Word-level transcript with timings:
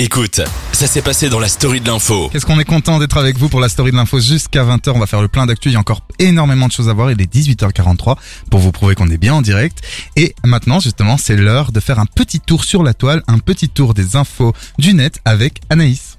Écoute, 0.00 0.40
ça 0.70 0.86
s'est 0.86 1.02
passé 1.02 1.28
dans 1.28 1.40
la 1.40 1.48
story 1.48 1.80
de 1.80 1.88
l'info. 1.88 2.28
Qu'est-ce 2.28 2.46
qu'on 2.46 2.60
est 2.60 2.64
content 2.64 3.00
d'être 3.00 3.16
avec 3.16 3.36
vous 3.36 3.48
pour 3.48 3.58
la 3.58 3.68
story 3.68 3.90
de 3.90 3.96
l'info 3.96 4.20
jusqu'à 4.20 4.62
20h. 4.62 4.92
On 4.94 5.00
va 5.00 5.08
faire 5.08 5.20
le 5.20 5.26
plein 5.26 5.44
d'actu. 5.44 5.70
Il 5.70 5.72
y 5.72 5.76
a 5.76 5.80
encore 5.80 6.02
énormément 6.20 6.68
de 6.68 6.72
choses 6.72 6.88
à 6.88 6.92
voir. 6.92 7.10
Il 7.10 7.20
est 7.20 7.34
18h43 7.34 8.14
pour 8.48 8.60
vous 8.60 8.70
prouver 8.70 8.94
qu'on 8.94 9.08
est 9.08 9.16
bien 9.16 9.34
en 9.34 9.42
direct. 9.42 9.82
Et 10.14 10.36
maintenant, 10.44 10.78
justement, 10.78 11.16
c'est 11.16 11.34
l'heure 11.34 11.72
de 11.72 11.80
faire 11.80 11.98
un 11.98 12.06
petit 12.06 12.38
tour 12.38 12.62
sur 12.62 12.84
la 12.84 12.94
toile, 12.94 13.24
un 13.26 13.40
petit 13.40 13.68
tour 13.68 13.92
des 13.92 14.14
infos 14.14 14.52
du 14.78 14.94
net 14.94 15.18
avec 15.24 15.62
Anaïs. 15.68 16.18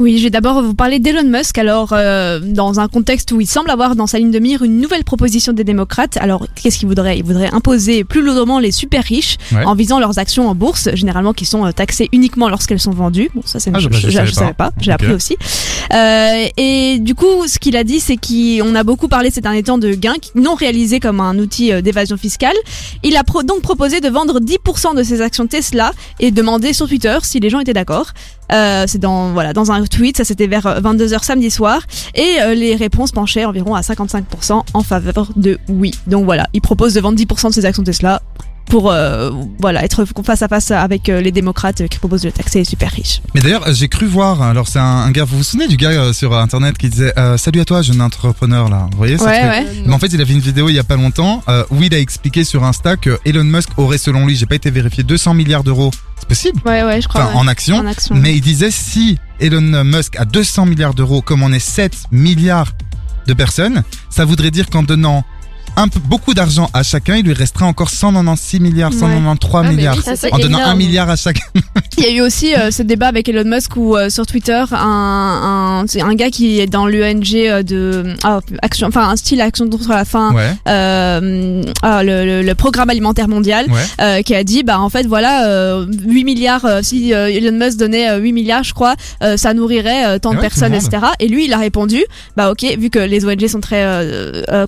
Oui, 0.00 0.18
je 0.18 0.24
vais 0.24 0.30
d'abord 0.30 0.62
vous 0.62 0.74
parler 0.74 1.00
d'Elon 1.00 1.24
Musk. 1.28 1.58
Alors, 1.58 1.88
euh, 1.92 2.38
dans 2.40 2.78
un 2.78 2.86
contexte 2.86 3.32
où 3.32 3.40
il 3.40 3.48
semble 3.48 3.68
avoir 3.68 3.96
dans 3.96 4.06
sa 4.06 4.18
ligne 4.18 4.30
de 4.30 4.38
mire 4.38 4.62
une 4.62 4.80
nouvelle 4.80 5.02
proposition 5.02 5.52
des 5.52 5.64
démocrates. 5.64 6.16
Alors, 6.18 6.46
qu'est-ce 6.54 6.78
qu'il 6.78 6.86
voudrait? 6.86 7.18
Il 7.18 7.24
voudrait 7.24 7.52
imposer 7.52 8.04
plus 8.04 8.22
lourdement 8.22 8.60
les 8.60 8.70
super 8.70 9.02
riches 9.02 9.38
Ouais. 9.52 9.64
en 9.64 9.74
visant 9.74 9.98
leurs 9.98 10.18
actions 10.20 10.48
en 10.48 10.54
bourse, 10.54 10.88
généralement 10.94 11.32
qui 11.32 11.44
sont 11.46 11.66
euh, 11.66 11.72
taxées 11.72 12.08
uniquement 12.12 12.48
lorsqu'elles 12.48 12.78
sont 12.78 12.92
vendues. 12.92 13.28
Bon, 13.34 13.42
ça, 13.44 13.58
c'est 13.58 13.70
Ah, 13.74 13.78
une 13.80 13.92
je- 13.92 13.98
chose- 14.00 14.10
je 14.12 14.24
je, 14.26 14.32
savais 14.32 14.52
pas. 14.52 14.70
J'ai 14.80 14.92
appris 14.92 15.12
aussi. 15.12 15.36
Euh, 15.92 16.46
et 16.56 16.98
du 16.98 17.14
coup, 17.14 17.46
ce 17.46 17.58
qu'il 17.58 17.76
a 17.76 17.84
dit, 17.84 18.00
c'est 18.00 18.16
qu'on 18.16 18.74
a 18.74 18.82
beaucoup 18.84 19.08
parlé 19.08 19.30
ces 19.30 19.40
derniers 19.40 19.62
temps 19.62 19.78
de 19.78 19.92
gains 19.94 20.14
non 20.34 20.54
réalisés 20.54 21.00
comme 21.00 21.20
un 21.20 21.38
outil 21.38 21.72
euh, 21.72 21.80
d'évasion 21.80 22.16
fiscale. 22.16 22.56
Il 23.02 23.16
a 23.16 23.24
pro- 23.24 23.42
donc 23.42 23.62
proposé 23.62 24.00
de 24.00 24.08
vendre 24.08 24.40
10% 24.40 24.96
de 24.96 25.02
ses 25.02 25.20
actions 25.22 25.46
Tesla 25.46 25.92
et 26.20 26.30
demandé 26.30 26.72
sur 26.72 26.88
Twitter 26.88 27.16
si 27.22 27.40
les 27.40 27.50
gens 27.50 27.60
étaient 27.60 27.72
d'accord. 27.72 28.08
Euh, 28.50 28.84
c'est 28.86 28.98
dans 28.98 29.32
voilà 29.32 29.52
dans 29.52 29.70
un 29.72 29.84
tweet, 29.84 30.16
ça 30.16 30.24
c'était 30.24 30.46
vers 30.46 30.80
22h 30.80 31.22
samedi 31.22 31.50
soir 31.50 31.82
et 32.14 32.36
euh, 32.40 32.54
les 32.54 32.74
réponses 32.76 33.12
penchaient 33.12 33.44
environ 33.44 33.74
à 33.74 33.82
55% 33.82 34.62
en 34.72 34.82
faveur 34.82 35.28
de 35.36 35.58
oui. 35.68 35.90
Donc 36.06 36.24
voilà, 36.24 36.46
il 36.54 36.62
propose 36.62 36.94
de 36.94 37.00
vendre 37.00 37.18
10% 37.18 37.48
de 37.48 37.52
ses 37.52 37.66
actions 37.66 37.82
Tesla 37.82 38.22
pour 38.68 38.90
euh, 38.90 39.30
voilà 39.58 39.84
être 39.84 40.04
face 40.24 40.42
à 40.42 40.48
face 40.48 40.70
avec 40.70 41.08
euh, 41.08 41.20
les 41.20 41.32
démocrates 41.32 41.88
qui 41.88 41.98
proposent 41.98 42.22
de 42.22 42.30
taxer 42.30 42.60
les 42.60 42.64
super 42.64 42.90
riches. 42.90 43.20
Mais 43.34 43.40
d'ailleurs, 43.40 43.66
euh, 43.66 43.72
j'ai 43.72 43.88
cru 43.88 44.06
voir, 44.06 44.42
alors 44.42 44.68
c'est 44.68 44.78
un, 44.78 44.84
un 44.84 45.10
gars, 45.10 45.24
vous 45.24 45.38
vous 45.38 45.42
souvenez 45.42 45.68
du 45.68 45.76
gars 45.76 45.90
euh, 45.90 46.12
sur 46.12 46.34
internet 46.36 46.76
qui 46.78 46.88
disait 46.88 47.12
euh, 47.18 47.36
Salut 47.36 47.60
à 47.60 47.64
toi, 47.64 47.82
jeune 47.82 48.00
entrepreneur 48.00 48.68
là. 48.68 48.88
Vous 48.92 48.98
voyez 48.98 49.16
Ouais 49.16 49.26
ouais. 49.26 49.66
Mais 49.86 49.92
en 49.92 49.98
fait, 49.98 50.08
il 50.08 50.20
a 50.20 50.26
fait 50.26 50.32
une 50.32 50.40
vidéo 50.40 50.68
il 50.68 50.74
y 50.74 50.78
a 50.78 50.84
pas 50.84 50.96
longtemps 50.96 51.42
où 51.70 51.82
il 51.82 51.94
a 51.94 51.98
expliqué 51.98 52.44
sur 52.44 52.64
Insta 52.64 52.96
que 52.96 53.18
Elon 53.24 53.44
Musk 53.44 53.70
aurait, 53.78 53.98
selon 53.98 54.26
lui, 54.26 54.36
j'ai 54.36 54.46
pas 54.46 54.54
été 54.54 54.70
vérifié, 54.70 55.02
200 55.02 55.34
milliards 55.34 55.64
d'euros. 55.64 55.90
C'est 56.18 56.28
possible 56.28 56.60
Ouais 56.64 56.82
ouais, 56.82 57.00
je 57.00 57.08
crois. 57.08 57.22
Enfin, 57.22 57.32
ouais. 57.32 57.38
en 57.38 57.48
action. 57.48 57.76
En 57.76 57.86
action. 57.86 58.14
Mais 58.14 58.34
il 58.34 58.40
disait 58.40 58.70
si 58.70 59.18
Elon 59.40 59.84
Musk 59.84 60.16
a 60.16 60.24
200 60.24 60.66
milliards 60.66 60.94
d'euros, 60.94 61.22
comme 61.22 61.42
on 61.42 61.52
est 61.52 61.58
7 61.58 61.94
milliards 62.10 62.72
de 63.26 63.34
personnes, 63.34 63.82
ça 64.10 64.24
voudrait 64.24 64.50
dire 64.50 64.68
qu'en 64.70 64.82
donnant 64.82 65.24
un 65.82 65.88
peu, 65.88 66.00
beaucoup 66.00 66.34
d'argent 66.34 66.68
à 66.74 66.82
chacun, 66.82 67.16
il 67.16 67.24
lui 67.24 67.32
resterait 67.32 67.64
encore 67.64 67.90
196 67.90 68.60
milliards, 68.60 68.90
Ouais. 68.92 68.98
193 68.98 69.60
Ah, 69.64 69.68
mais 69.68 69.76
milliards. 69.76 70.02
ça, 70.02 70.28
en 70.32 70.38
donnant 70.38 70.58
un 70.58 70.74
milliard 70.74 71.08
à 71.08 71.16
chacun. 71.16 71.44
Il 71.98 72.04
y 72.04 72.06
a 72.06 72.12
eu 72.12 72.20
aussi 72.20 72.54
euh, 72.54 72.70
ce 72.70 72.84
débat 72.84 73.08
avec 73.08 73.28
Elon 73.28 73.42
Musk 73.44 73.76
où 73.76 73.96
euh, 73.96 74.08
sur 74.08 74.24
Twitter 74.24 74.62
un 74.70 75.84
un, 76.00 76.14
gars 76.14 76.30
qui 76.30 76.60
est 76.60 76.68
dans 76.68 76.86
l'ENG 76.86 77.34
euh, 77.34 77.62
de 77.64 78.04
ah, 78.22 78.38
action 78.62 78.86
enfin 78.86 79.08
un 79.08 79.16
style 79.16 79.40
action 79.40 79.68
contre 79.68 79.88
la 79.90 80.04
faim 80.04 80.32
Ouais, 80.32 80.52
euh, 80.68 81.62
ah, 81.82 82.04
le, 82.04 82.24
le- 82.24 82.42
le 82.42 82.54
programme 82.54 82.88
alimentaire 82.90 83.26
mondial 83.26 83.66
ouais. 83.98 84.22
qui 84.22 84.32
a 84.36 84.44
dit 84.44 84.62
bah 84.62 84.78
en 84.80 84.88
fait 84.90 85.06
voilà 85.08 85.48
euh, 85.48 85.86
8 86.06 86.22
milliards 86.24 86.66
si 86.82 87.10
Elon 87.10 87.58
Musk 87.58 87.78
donnait 87.78 88.08
euh, 88.10 88.18
8 88.18 88.32
milliards 88.32 88.62
je 88.62 88.74
crois 88.74 88.94
ça 89.36 89.52
nourrirait 89.52 90.20
tant 90.20 90.30
de 90.30 90.36
ouais, 90.36 90.42
personnes 90.42 90.74
etc 90.74 90.98
et 91.18 91.26
lui 91.26 91.46
il 91.46 91.52
a 91.52 91.58
répondu 91.58 92.04
bah 92.36 92.52
ok 92.52 92.64
vu 92.78 92.90
que 92.90 93.00
les 93.00 93.24
ONG 93.26 93.48
sont 93.48 93.60
très 93.60 93.84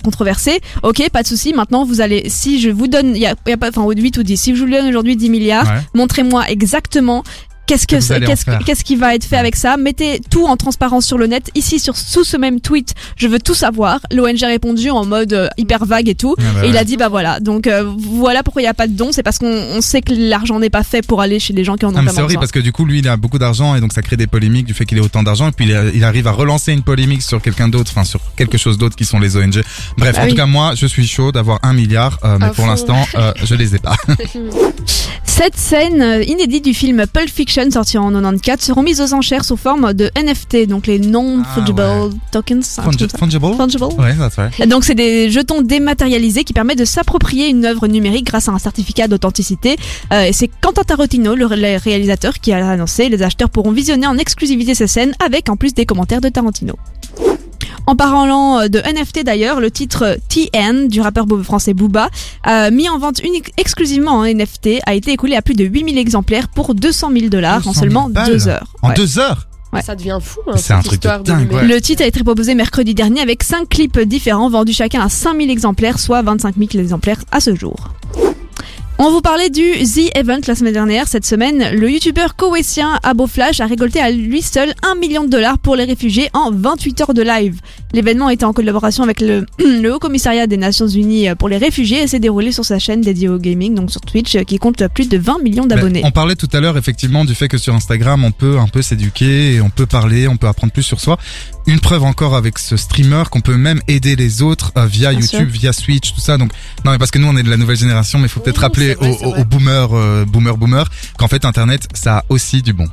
controversées 0.03 0.59
ok 0.83 1.09
pas 1.11 1.23
de 1.23 1.27
souci 1.27 1.53
maintenant 1.53 1.85
vous 1.85 2.01
allez 2.01 2.25
si 2.29 2.59
je 2.59 2.69
vous 2.69 2.87
donne 2.87 3.15
il 3.15 3.21
y 3.21 3.25
a, 3.25 3.35
il 3.47 3.49
y 3.49 3.53
a 3.53 3.57
pas 3.57 3.69
enfin 3.69 3.85
8 3.89 4.17
ou 4.17 4.23
10 4.23 4.37
si 4.37 4.55
je 4.55 4.63
vous 4.63 4.69
donne 4.69 4.87
aujourd'hui 4.87 5.15
10 5.15 5.29
milliards 5.29 5.65
montrez-moi 5.93 6.49
exactement 6.49 7.20
Qu'est-ce 7.67 7.87
que 7.87 8.83
qui 8.83 8.95
va 8.97 9.15
être 9.15 9.23
fait 9.23 9.37
avec 9.37 9.55
ça? 9.55 9.77
Mettez 9.77 10.19
tout 10.29 10.45
en 10.45 10.57
transparence 10.57 11.05
sur 11.05 11.17
le 11.17 11.27
net. 11.27 11.49
Ici, 11.55 11.79
sur 11.79 11.95
sous 11.95 12.25
ce 12.25 12.35
même 12.35 12.59
tweet, 12.59 12.93
je 13.15 13.29
veux 13.29 13.39
tout 13.39 13.53
savoir. 13.53 14.01
L'ONG 14.11 14.43
a 14.43 14.47
répondu 14.47 14.89
en 14.89 15.05
mode 15.05 15.31
euh, 15.31 15.47
hyper 15.57 15.85
vague 15.85 16.09
et 16.09 16.15
tout. 16.15 16.35
Ah 16.37 16.41
bah 16.55 16.65
et 16.65 16.69
il 16.69 16.75
a 16.77 16.83
dit 16.83 16.97
bah 16.97 17.07
voilà. 17.07 17.39
Donc 17.39 17.67
euh, 17.67 17.89
voilà 17.97 18.43
pourquoi 18.43 18.61
il 18.61 18.65
n'y 18.65 18.69
a 18.69 18.73
pas 18.73 18.87
de 18.87 18.93
don. 18.93 19.11
C'est 19.13 19.23
parce 19.23 19.37
qu'on 19.37 19.47
on 19.47 19.79
sait 19.79 20.01
que 20.01 20.11
l'argent 20.13 20.59
n'est 20.59 20.69
pas 20.69 20.83
fait 20.83 21.05
pour 21.05 21.21
aller 21.21 21.39
chez 21.39 21.53
les 21.53 21.63
gens 21.63 21.77
qui 21.77 21.85
en 21.85 21.95
ont 21.95 22.01
mais 22.01 22.11
c'est 22.11 22.21
horrible 22.21 22.39
parce 22.41 22.51
que 22.51 22.59
du 22.59 22.73
coup, 22.73 22.83
lui, 22.83 22.99
il 22.99 23.07
a 23.07 23.15
beaucoup 23.15 23.39
d'argent 23.39 23.73
et 23.75 23.79
donc 23.79 23.93
ça 23.93 24.01
crée 24.01 24.17
des 24.17 24.27
polémiques 24.27 24.65
du 24.65 24.73
fait 24.73 24.85
qu'il 24.85 24.97
ait 24.97 25.01
autant 25.01 25.23
d'argent 25.23 25.47
et 25.47 25.51
puis 25.53 25.65
il, 25.69 25.73
a- 25.75 25.85
il 25.93 26.03
arrive 26.03 26.27
à 26.27 26.31
relancer 26.31 26.73
une 26.73 26.83
polémique 26.83 27.21
sur 27.21 27.41
quelqu'un 27.41 27.69
d'autre, 27.69 27.91
enfin 27.95 28.03
sur 28.03 28.19
quelque 28.35 28.57
chose 28.57 28.77
d'autre 28.77 28.97
qui 28.97 29.05
sont 29.05 29.19
les 29.19 29.37
ONG. 29.37 29.61
Bref, 29.97 30.15
Bah 30.15 30.21
en 30.21 30.25
oui. 30.25 30.31
tout 30.31 30.35
cas, 30.35 30.45
moi, 30.45 30.73
je 30.75 30.87
suis 30.87 31.07
chaud 31.07 31.31
d'avoir 31.31 31.59
un 31.63 31.71
milliard, 31.73 32.19
euh, 32.25 32.37
mais 32.37 32.49
pour 32.49 32.67
l'instant, 32.67 33.07
euh, 33.15 33.31
je 33.41 33.55
les 33.55 33.75
ai 33.75 33.79
pas. 33.79 33.95
Cette 35.33 35.55
scène 35.57 36.01
euh, 36.01 36.23
inédite 36.23 36.63
du 36.65 36.73
film 36.73 37.03
Pulp 37.11 37.29
Fiction 37.29 37.71
sorti 37.71 37.97
en 37.97 38.11
94 38.11 38.59
seront 38.59 38.83
mises 38.83 38.99
aux 39.01 39.13
enchères 39.13 39.45
sous 39.45 39.55
forme 39.55 39.93
de 39.93 40.11
NFT, 40.15 40.67
donc 40.67 40.85
les 40.87 40.99
non-fungible 40.99 41.81
Ah 41.81 42.03
ouais. 42.05 42.09
tokens. 42.31 42.79
Fungi-. 42.83 43.07
Fungible? 43.17 43.55
Fungible. 43.55 43.85
Ouais, 43.97 44.13
that's 44.15 44.35
right. 44.35 44.67
Donc 44.67 44.83
c'est 44.83 44.93
des 44.93 45.31
jetons 45.31 45.61
dématérialisés 45.61 46.43
qui 46.43 46.53
permettent 46.53 46.79
de 46.79 46.85
s'approprier 46.85 47.47
une 47.47 47.65
œuvre 47.65 47.87
numérique 47.87 48.25
grâce 48.27 48.49
à 48.49 48.51
un 48.51 48.59
certificat 48.59 49.07
d'authenticité. 49.07 49.77
Euh, 50.13 50.25
et 50.25 50.33
c'est 50.33 50.49
Quentin 50.61 50.83
Tarantino, 50.83 51.33
le 51.33 51.45
ré- 51.45 51.77
réalisateur, 51.77 52.33
qui 52.39 52.51
a 52.51 52.69
annoncé. 52.69 53.07
Les 53.09 53.23
acheteurs 53.23 53.49
pourront 53.49 53.71
visionner 53.71 54.05
en 54.07 54.17
exclusivité 54.17 54.75
ces 54.75 54.87
scènes 54.87 55.13
avec 55.25 55.49
en 55.49 55.55
plus 55.55 55.73
des 55.73 55.85
commentaires 55.85 56.21
de 56.21 56.29
Tarantino. 56.29 56.75
En 57.87 57.95
parlant 57.95 58.59
euh, 58.59 58.67
de 58.67 58.79
NFT 58.79 59.23
d'ailleurs, 59.23 59.59
le 59.59 59.71
titre 59.71 60.17
TN 60.29 60.87
du 60.87 61.01
rappeur 61.01 61.25
français 61.43 61.73
Booba, 61.73 62.09
euh, 62.47 62.71
mis 62.71 62.89
en 62.89 62.97
vente 62.99 63.19
unique, 63.23 63.51
exclusivement 63.57 64.11
en 64.11 64.25
NFT, 64.25 64.79
a 64.85 64.93
été 64.93 65.11
écoulé 65.11 65.35
à 65.35 65.41
plus 65.41 65.55
de 65.55 65.63
8000 65.65 65.97
exemplaires 65.97 66.47
pour 66.47 66.75
200 66.75 67.09
000 67.13 67.27
dollars 67.29 67.67
en 67.67 67.71
200 67.71 67.73
000 67.73 67.79
seulement 67.85 68.09
deux 68.09 68.47
heures. 68.47 68.67
En 68.81 68.89
Ouais. 68.89 68.93
deux 68.95 69.19
heures? 69.19 69.47
Ouais. 69.73 69.81
Ça 69.81 69.95
devient 69.95 70.17
fou. 70.21 70.41
Hein, 70.47 70.53
C'est 70.57 70.73
un 70.73 70.81
truc 70.81 71.01
de 71.01 71.07
dingue, 71.23 71.51
ouais. 71.53 71.65
Le 71.65 71.79
titre 71.79 72.03
a 72.03 72.05
été 72.05 72.21
proposé 72.23 72.55
mercredi 72.55 72.93
dernier 72.93 73.21
avec 73.21 73.41
5 73.41 73.69
clips 73.69 73.99
différents 74.01 74.49
vendus 74.49 74.73
chacun 74.73 75.01
à 75.01 75.07
5000 75.09 75.49
exemplaires, 75.49 75.97
soit 75.97 76.21
25 76.21 76.55
000 76.57 76.69
exemplaires 76.83 77.23
à 77.31 77.39
ce 77.39 77.55
jour. 77.55 77.75
On 79.03 79.09
vous 79.09 79.21
parlait 79.21 79.49
du 79.49 79.63
The 79.63 80.15
Event 80.15 80.41
la 80.47 80.53
semaine 80.53 80.73
dernière. 80.73 81.07
Cette 81.07 81.25
semaine, 81.25 81.71
le 81.75 81.89
youtubeur 81.89 82.35
koweïtien 82.35 82.99
Abo 83.01 83.25
Flash 83.25 83.59
a 83.59 83.65
récolté 83.65 83.99
à 83.99 84.11
lui 84.11 84.43
seul 84.43 84.75
1 84.83 84.93
million 84.93 85.23
de 85.23 85.29
dollars 85.29 85.57
pour 85.57 85.75
les 85.75 85.85
réfugiés 85.85 86.29
en 86.33 86.51
28 86.51 87.01
heures 87.01 87.13
de 87.15 87.23
live. 87.23 87.61
L'événement 87.93 88.29
était 88.29 88.45
en 88.45 88.53
collaboration 88.53 89.03
avec 89.03 89.19
le, 89.19 89.47
le 89.57 89.91
Haut 89.91 89.97
Commissariat 89.97 90.45
des 90.45 90.57
Nations 90.57 90.85
Unies 90.85 91.33
pour 91.39 91.49
les 91.49 91.57
réfugiés 91.57 92.03
et 92.03 92.07
s'est 92.07 92.19
déroulé 92.19 92.51
sur 92.51 92.63
sa 92.63 92.77
chaîne 92.77 93.01
dédiée 93.01 93.27
au 93.27 93.39
gaming, 93.39 93.73
donc 93.73 93.89
sur 93.89 94.01
Twitch, 94.01 94.37
qui 94.43 94.59
compte 94.59 94.87
plus 94.89 95.09
de 95.09 95.17
20 95.17 95.39
millions 95.41 95.65
d'abonnés. 95.65 96.03
Ben, 96.03 96.07
on 96.07 96.11
parlait 96.11 96.35
tout 96.35 96.49
à 96.53 96.59
l'heure 96.59 96.77
effectivement 96.77 97.25
du 97.25 97.33
fait 97.33 97.47
que 97.47 97.57
sur 97.57 97.73
Instagram 97.73 98.23
on 98.23 98.31
peut 98.31 98.59
un 98.59 98.67
peu 98.67 98.83
s'éduquer 98.83 99.55
et 99.55 99.61
on 99.61 99.71
peut 99.71 99.87
parler, 99.87 100.27
on 100.27 100.37
peut 100.37 100.47
apprendre 100.47 100.73
plus 100.73 100.83
sur 100.83 100.99
soi. 100.99 101.17
Une 101.65 101.79
preuve 101.79 102.03
encore 102.03 102.35
avec 102.35 102.59
ce 102.59 102.77
streamer 102.77 103.23
qu'on 103.31 103.41
peut 103.41 103.57
même 103.57 103.81
aider 103.87 104.15
les 104.15 104.43
autres 104.43 104.71
euh, 104.77 104.85
via 104.85 105.09
Bien 105.09 105.21
YouTube, 105.21 105.49
sûr. 105.49 105.59
via 105.59 105.73
Switch, 105.73 106.13
tout 106.13 106.21
ça. 106.21 106.37
Donc 106.37 106.51
non 106.85 106.91
mais 106.91 106.99
parce 106.99 107.09
que 107.09 107.17
nous 107.17 107.27
on 107.27 107.35
est 107.35 107.43
de 107.43 107.49
la 107.49 107.57
nouvelle 107.57 107.77
génération, 107.77 108.19
mais 108.19 108.25
il 108.25 108.29
faut 108.29 108.41
peut-être 108.41 108.61
rappeler 108.61 108.90
aux, 108.95 109.05
aux- 109.25 109.35
aux 109.41 109.45
boomers, 109.45 109.89
euh, 109.93 110.25
boomers, 110.25 110.57
boomers, 110.57 110.89
qu'en 111.17 111.27
fait 111.27 111.45
Internet 111.45 111.87
ça 111.93 112.19
a 112.19 112.23
aussi 112.29 112.61
du 112.61 112.73
bon. 112.73 112.87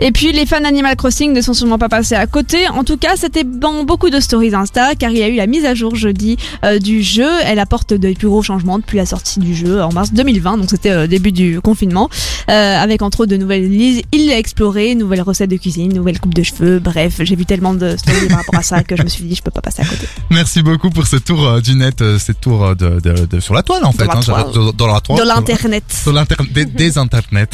Et 0.00 0.10
puis 0.10 0.32
les 0.32 0.44
fans 0.44 0.60
d'Animal 0.60 0.96
Crossing 0.96 1.32
ne 1.32 1.40
sont 1.40 1.54
sûrement 1.54 1.78
pas 1.78 1.88
passés 1.88 2.16
à 2.16 2.26
côté. 2.26 2.68
En 2.68 2.82
tout 2.84 2.96
cas, 2.96 3.16
c'était 3.16 3.44
dans 3.44 3.84
beaucoup 3.84 4.10
de 4.10 4.18
stories 4.20 4.54
Insta 4.54 4.94
car 4.96 5.10
il 5.10 5.18
y 5.18 5.22
a 5.22 5.28
eu 5.28 5.36
la 5.36 5.46
mise 5.46 5.64
à 5.64 5.74
jour 5.74 5.94
jeudi 5.94 6.36
euh, 6.64 6.78
du 6.80 7.02
jeu. 7.02 7.28
Elle 7.44 7.58
apporte 7.60 7.94
de 7.94 8.12
plus 8.12 8.26
gros 8.28 8.42
changements 8.42 8.78
depuis 8.78 8.98
la 8.98 9.06
sortie 9.06 9.38
du 9.38 9.54
jeu 9.54 9.82
en 9.82 9.92
mars 9.92 10.12
2020, 10.12 10.58
donc 10.58 10.70
c'était 10.70 10.90
euh, 10.90 11.06
début 11.06 11.30
du 11.32 11.60
confinement, 11.60 12.10
euh, 12.50 12.76
avec 12.76 13.02
entre 13.02 13.20
autres 13.20 13.30
de 13.30 13.36
nouvelles 13.36 13.72
îles 13.72 14.30
à 14.32 14.38
explorer, 14.38 14.94
nouvelles 14.96 15.22
recettes 15.22 15.50
de 15.50 15.56
cuisine, 15.56 15.92
nouvelles 15.94 16.18
coupes 16.20 16.34
de 16.34 16.42
cheveux. 16.42 16.80
Bref, 16.80 17.14
j'ai 17.20 17.36
vu 17.36 17.46
tellement 17.46 17.72
de 17.74 17.96
stories 17.96 18.26
par 18.28 18.38
rapport 18.38 18.58
à 18.58 18.62
ça 18.62 18.82
que 18.82 18.96
je 18.96 19.02
me 19.04 19.08
suis 19.08 19.24
dit 19.24 19.36
je 19.36 19.42
peux 19.42 19.50
pas 19.52 19.60
passer 19.62 19.82
à 19.82 19.86
côté. 19.86 20.06
Merci 20.30 20.62
beaucoup 20.62 20.90
pour 20.90 21.06
ce 21.06 21.16
tour 21.16 21.46
euh, 21.46 21.60
du 21.60 21.76
net, 21.76 22.02
euh, 22.02 22.18
ce 22.18 22.32
tour 22.32 22.74
de, 22.74 23.00
de, 23.00 23.26
de- 23.26 23.40
sur 23.40 23.54
la 23.54 23.62
toile 23.62 23.84
en 23.84 23.92
fait, 23.92 24.06
la 24.06 24.16
hein, 24.16 24.20
toile. 24.20 24.46
dans, 24.54 24.72
dans 24.72 24.86
la 24.92 25.00
toile, 25.00 25.20
De 25.20 25.24
l'internet. 25.26 25.84
sur 25.88 26.12
l'internet, 26.12 26.52
des, 26.52 26.64
des 26.64 26.98
internets. 26.98 27.46